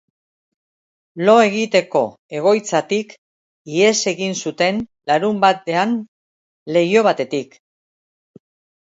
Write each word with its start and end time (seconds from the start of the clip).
Lo 1.27 1.33
egiteko 1.49 1.99
egoitzatik 2.39 3.13
ihes 3.73 3.99
egin 4.13 4.33
zuten 4.45 4.79
larunbatdean, 5.13 5.93
leiho 6.79 7.05
batetik. 7.11 7.55